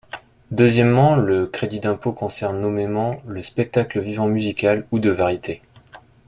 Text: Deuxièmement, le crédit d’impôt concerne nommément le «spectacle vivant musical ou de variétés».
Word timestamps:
Deuxièmement, 0.49 1.15
le 1.15 1.45
crédit 1.45 1.79
d’impôt 1.79 2.11
concerne 2.11 2.59
nommément 2.59 3.21
le 3.27 3.43
«spectacle 3.43 3.99
vivant 3.99 4.25
musical 4.25 4.87
ou 4.91 4.97
de 4.97 5.11
variétés». 5.11 5.61